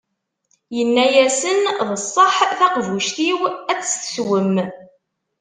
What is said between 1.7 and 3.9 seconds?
D ṣṣeḥḥ, taqbuct-iw, a